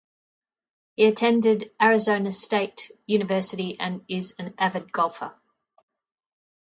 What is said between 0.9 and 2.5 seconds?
He attended Arizona